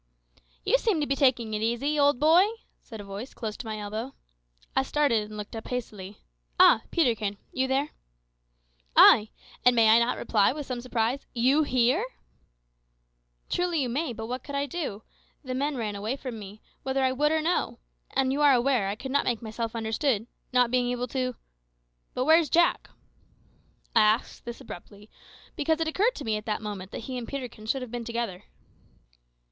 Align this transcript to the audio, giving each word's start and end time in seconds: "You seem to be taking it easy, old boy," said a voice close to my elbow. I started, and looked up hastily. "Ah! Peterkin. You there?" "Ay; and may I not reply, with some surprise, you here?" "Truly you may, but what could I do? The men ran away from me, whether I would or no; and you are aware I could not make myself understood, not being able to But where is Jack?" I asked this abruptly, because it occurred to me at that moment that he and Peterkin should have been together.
"You 0.65 0.79
seem 0.79 0.99
to 0.99 1.05
be 1.05 1.15
taking 1.15 1.53
it 1.53 1.61
easy, 1.61 1.99
old 1.99 2.19
boy," 2.19 2.43
said 2.81 2.99
a 2.99 3.03
voice 3.03 3.35
close 3.35 3.55
to 3.57 3.67
my 3.67 3.77
elbow. 3.77 4.15
I 4.75 4.81
started, 4.81 5.25
and 5.29 5.37
looked 5.37 5.55
up 5.55 5.67
hastily. 5.67 6.17
"Ah! 6.59 6.81
Peterkin. 6.89 7.37
You 7.51 7.67
there?" 7.67 7.89
"Ay; 8.95 9.29
and 9.63 9.75
may 9.75 9.89
I 9.89 9.99
not 9.99 10.17
reply, 10.17 10.53
with 10.53 10.65
some 10.65 10.81
surprise, 10.81 11.27
you 11.35 11.61
here?" 11.61 12.03
"Truly 13.47 13.79
you 13.79 13.89
may, 13.89 14.11
but 14.11 14.25
what 14.25 14.43
could 14.43 14.55
I 14.55 14.65
do? 14.65 15.03
The 15.43 15.53
men 15.53 15.77
ran 15.77 15.95
away 15.95 16.15
from 16.15 16.39
me, 16.39 16.63
whether 16.81 17.03
I 17.03 17.11
would 17.11 17.31
or 17.31 17.39
no; 17.43 17.77
and 18.09 18.33
you 18.33 18.41
are 18.41 18.53
aware 18.53 18.87
I 18.87 18.95
could 18.95 19.11
not 19.11 19.23
make 19.25 19.43
myself 19.43 19.75
understood, 19.75 20.25
not 20.51 20.71
being 20.71 20.89
able 20.89 21.07
to 21.09 21.35
But 22.15 22.25
where 22.25 22.39
is 22.39 22.49
Jack?" 22.49 22.89
I 23.95 24.01
asked 24.01 24.45
this 24.45 24.59
abruptly, 24.59 25.11
because 25.55 25.79
it 25.79 25.87
occurred 25.87 26.15
to 26.15 26.25
me 26.25 26.37
at 26.37 26.47
that 26.47 26.59
moment 26.59 26.89
that 26.89 27.01
he 27.05 27.19
and 27.19 27.27
Peterkin 27.27 27.67
should 27.67 27.83
have 27.83 27.91
been 27.91 28.03
together. 28.03 28.45